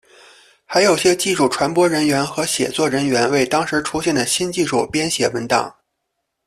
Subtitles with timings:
[0.65, 5.75] 还有些技术传播人员和写作人员为当时出现的新技术编写文档。